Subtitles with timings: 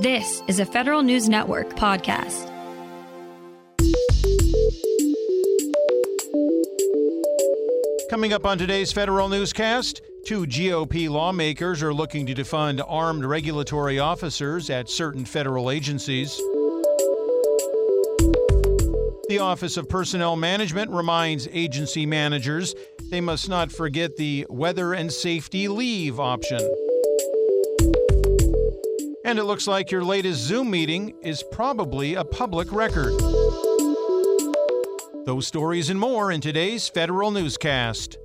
[0.00, 2.52] This is a Federal News Network podcast.
[8.10, 13.98] Coming up on today's Federal Newscast, two GOP lawmakers are looking to defund armed regulatory
[13.98, 16.36] officers at certain federal agencies.
[19.30, 22.74] The Office of Personnel Management reminds agency managers
[23.10, 26.60] they must not forget the weather and safety leave option.
[29.26, 33.12] And it looks like your latest Zoom meeting is probably a public record.
[35.24, 38.18] Those stories and more in today's Federal Newscast.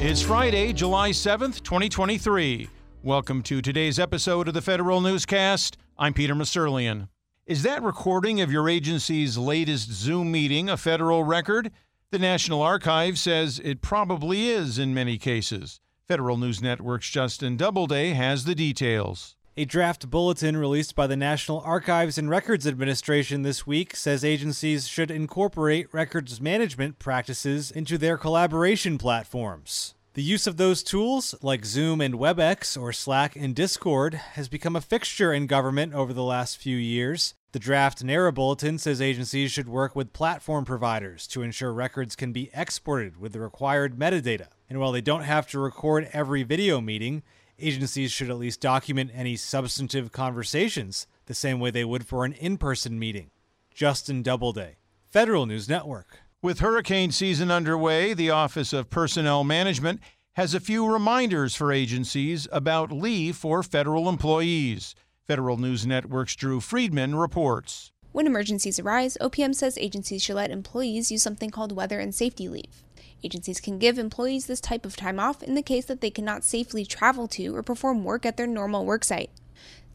[0.00, 2.68] It's Friday, July 7th, 2023.
[3.02, 5.76] Welcome to today's episode of the Federal Newscast.
[5.98, 7.08] I'm Peter Musurlian.
[7.52, 11.70] Is that recording of your agency's latest Zoom meeting a federal record?
[12.10, 15.78] The National Archives says it probably is in many cases.
[16.08, 19.36] Federal News Network's Justin Doubleday has the details.
[19.54, 24.88] A draft bulletin released by the National Archives and Records Administration this week says agencies
[24.88, 29.94] should incorporate records management practices into their collaboration platforms.
[30.14, 34.74] The use of those tools, like Zoom and WebEx or Slack and Discord, has become
[34.74, 37.34] a fixture in government over the last few years.
[37.52, 42.32] The draft NARA bulletin says agencies should work with platform providers to ensure records can
[42.32, 44.46] be exported with the required metadata.
[44.70, 47.22] And while they don't have to record every video meeting,
[47.58, 52.32] agencies should at least document any substantive conversations the same way they would for an
[52.32, 53.30] in person meeting.
[53.74, 54.76] Justin Doubleday,
[55.10, 56.20] Federal News Network.
[56.40, 60.00] With hurricane season underway, the Office of Personnel Management
[60.36, 64.94] has a few reminders for agencies about leave for federal employees.
[65.28, 67.92] Federal News Network's Drew Friedman reports.
[68.10, 72.48] When emergencies arise, OPM says agencies should let employees use something called weather and safety
[72.48, 72.82] leave.
[73.22, 76.42] Agencies can give employees this type of time off in the case that they cannot
[76.42, 79.28] safely travel to or perform work at their normal worksite.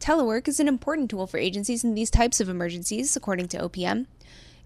[0.00, 4.06] Telework is an important tool for agencies in these types of emergencies, according to OPM.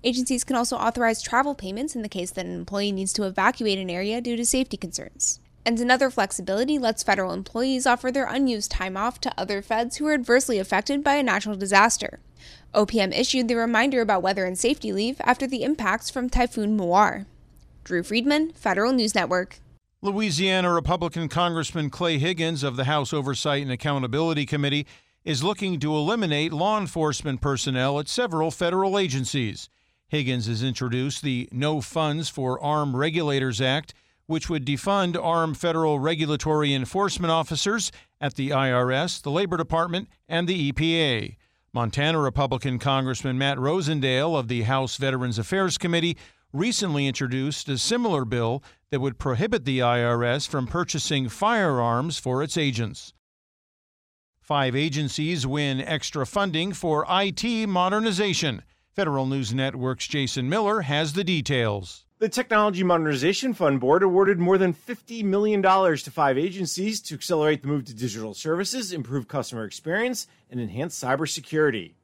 [0.04, 3.80] Agencies can also authorize travel payments in the case that an employee needs to evacuate
[3.80, 5.40] an area due to safety concerns.
[5.64, 10.06] And another flexibility lets federal employees offer their unused time off to other feds who
[10.08, 12.18] are adversely affected by a natural disaster.
[12.74, 17.26] OPM issued the reminder about weather and safety leave after the impacts from Typhoon Mawar.
[17.84, 19.60] Drew Friedman, Federal News Network.
[20.00, 24.86] Louisiana Republican Congressman Clay Higgins of the House Oversight and Accountability Committee
[25.24, 29.68] is looking to eliminate law enforcement personnel at several federal agencies.
[30.08, 33.94] Higgins has introduced the No Funds for Armed Regulators Act,
[34.26, 37.90] which would defund armed federal regulatory enforcement officers
[38.20, 41.36] at the IRS, the Labor Department, and the EPA.
[41.72, 46.16] Montana Republican Congressman Matt Rosendale of the House Veterans Affairs Committee
[46.52, 52.58] recently introduced a similar bill that would prohibit the IRS from purchasing firearms for its
[52.58, 53.14] agents.
[54.38, 58.62] Five agencies win extra funding for IT modernization.
[58.94, 62.04] Federal News Network's Jason Miller has the details.
[62.22, 67.62] The Technology Modernization Fund Board awarded more than $50 million to five agencies to accelerate
[67.62, 71.94] the move to digital services, improve customer experience, and enhance cybersecurity.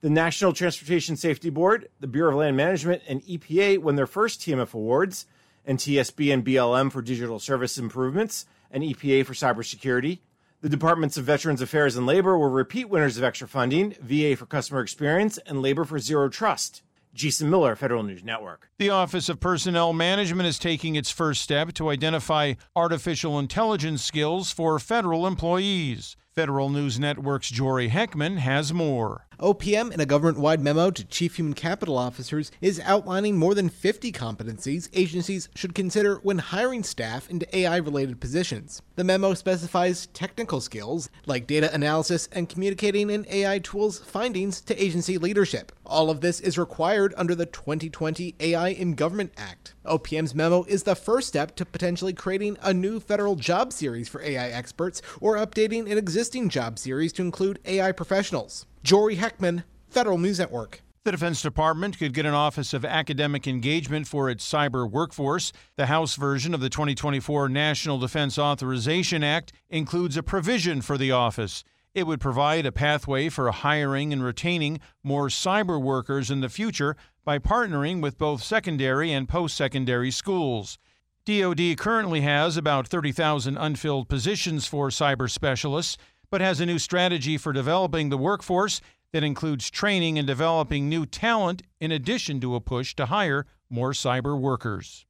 [0.00, 4.40] The National Transportation Safety Board, the Bureau of Land Management, and EPA won their first
[4.40, 5.26] TMF awards,
[5.68, 10.20] NTSB and BLM for digital service improvements, and EPA for cybersecurity.
[10.62, 14.46] The Departments of Veterans Affairs and Labor were repeat winners of extra funding, VA for
[14.46, 16.80] customer experience, and Labor for zero trust.
[17.12, 18.70] Jason Miller, Federal News Network.
[18.78, 24.52] The Office of Personnel Management is taking its first step to identify artificial intelligence skills
[24.52, 26.16] for federal employees.
[26.32, 29.26] Federal News Network's Jory Heckman has more.
[29.40, 33.68] OPM, in a government wide memo to chief human capital officers, is outlining more than
[33.68, 38.80] 50 competencies agencies should consider when hiring staff into AI related positions.
[38.96, 44.82] The memo specifies technical skills like data analysis and communicating an AI tool's findings to
[44.82, 45.72] agency leadership.
[45.90, 49.74] All of this is required under the 2020 AI in Government Act.
[49.84, 54.22] OPM's memo is the first step to potentially creating a new federal job series for
[54.22, 58.66] AI experts or updating an existing job series to include AI professionals.
[58.84, 60.80] Jory Heckman, Federal News Network.
[61.02, 65.52] The Defense Department could get an Office of Academic Engagement for its cyber workforce.
[65.74, 71.10] The House version of the 2024 National Defense Authorization Act includes a provision for the
[71.10, 71.64] office.
[71.92, 76.96] It would provide a pathway for hiring and retaining more cyber workers in the future
[77.24, 80.78] by partnering with both secondary and post secondary schools.
[81.24, 85.96] DoD currently has about 30,000 unfilled positions for cyber specialists,
[86.30, 88.80] but has a new strategy for developing the workforce
[89.12, 93.90] that includes training and developing new talent in addition to a push to hire more
[93.92, 95.04] cyber workers.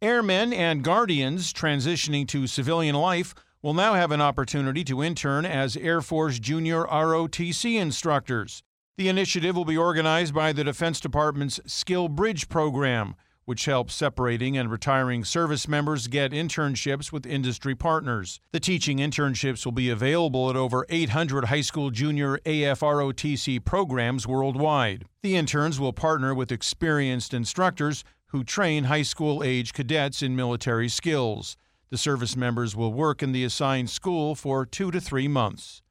[0.00, 5.76] Airmen and guardians transitioning to civilian life will now have an opportunity to intern as
[5.76, 8.62] Air Force Junior ROTC instructors.
[8.98, 13.14] The initiative will be organized by the Defense Department's SkillBridge program,
[13.44, 18.40] which helps separating and retiring service members get internships with industry partners.
[18.50, 25.04] The teaching internships will be available at over 800 high school junior AFROTC programs worldwide.
[25.22, 30.88] The interns will partner with experienced instructors who train high school age cadets in military
[30.88, 31.56] skills.
[31.92, 35.82] The service members will work in the assigned school for two to three months.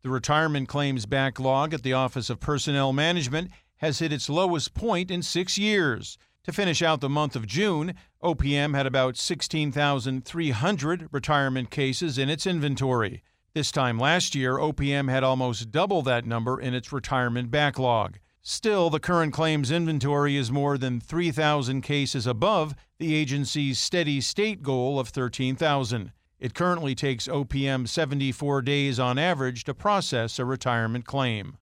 [0.00, 5.10] The retirement claims backlog at the Office of Personnel Management has hit its lowest point
[5.10, 6.16] in six years.
[6.44, 12.46] To finish out the month of June, OPM had about 16,300 retirement cases in its
[12.46, 13.22] inventory.
[13.52, 18.20] This time last year, OPM had almost double that number in its retirement backlog.
[18.50, 24.62] Still, the current claims inventory is more than 3,000 cases above the agency's steady state
[24.62, 26.12] goal of 13,000.
[26.40, 31.58] It currently takes OPM 74 days on average to process a retirement claim.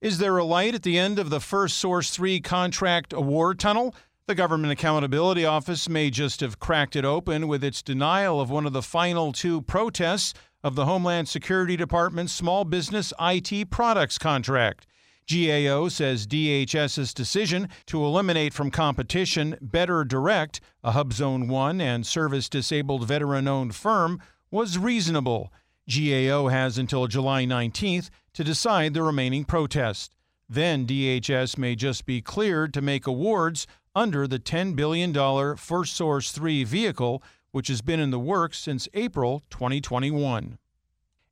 [0.00, 3.94] Is there a light at the end of the First Source 3 contract award tunnel?
[4.26, 8.66] The Government Accountability Office may just have cracked it open with its denial of one
[8.66, 10.34] of the final two protests
[10.64, 14.88] of the Homeland Security Department's Small Business IT Products contract.
[15.30, 22.48] GAO says DHS's decision to eliminate from competition Better Direct, a HubZone 1 and service
[22.48, 25.52] disabled veteran owned firm, was reasonable.
[25.88, 30.10] GAO has until July 19th to decide the remaining protest.
[30.48, 35.14] Then DHS may just be cleared to make awards under the $10 billion
[35.56, 37.22] First Source 3 vehicle,
[37.52, 40.58] which has been in the works since April 2021.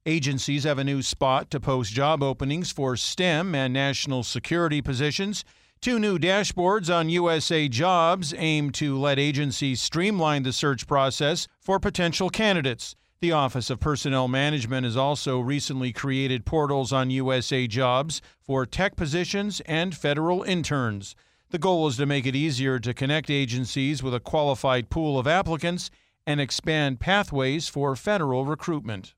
[0.06, 5.44] Agencies have a new spot to post job openings for STEM and national security positions.
[5.80, 11.78] Two new dashboards on USA Jobs aim to let agencies streamline the search process for
[11.78, 12.94] potential candidates.
[13.20, 18.96] The Office of Personnel Management has also recently created portals on USA Jobs for tech
[18.96, 21.16] positions and federal interns.
[21.50, 25.26] The goal is to make it easier to connect agencies with a qualified pool of
[25.26, 25.90] applicants
[26.26, 29.14] and expand pathways for federal recruitment.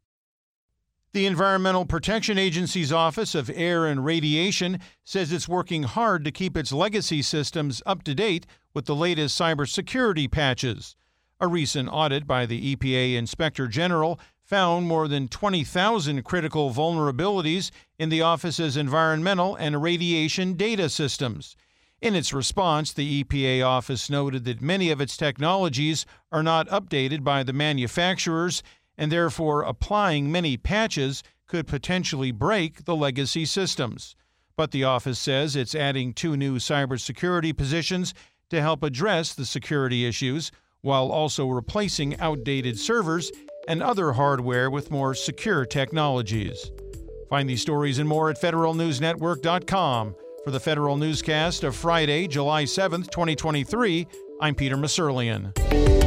[1.12, 6.56] The Environmental Protection Agency's Office of Air and Radiation says it's working hard to keep
[6.56, 10.94] its legacy systems up to date with the latest cybersecurity patches.
[11.40, 18.08] A recent audit by the EPA Inspector General found more than 20,000 critical vulnerabilities in
[18.08, 21.56] the office's environmental and radiation data systems.
[22.00, 27.24] In its response, the EPA office noted that many of its technologies are not updated
[27.24, 28.62] by the manufacturers
[29.00, 34.14] and therefore applying many patches could potentially break the legacy systems.
[34.56, 38.12] But the office says it's adding two new cybersecurity positions
[38.50, 40.52] to help address the security issues
[40.82, 43.32] while also replacing outdated servers
[43.66, 46.70] and other hardware with more secure technologies.
[47.30, 50.14] Find these stories and more at federalnewsnetwork.com.
[50.44, 54.06] For the Federal Newscast of Friday, July 7th, 2023,
[54.40, 55.99] I'm Peter Musurlian.